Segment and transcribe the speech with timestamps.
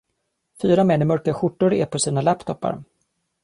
[0.61, 2.83] fyra män i mörka skjortor är på sina laptopar.